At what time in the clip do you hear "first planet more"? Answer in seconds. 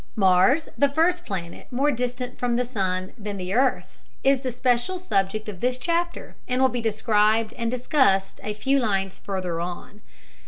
0.89-1.91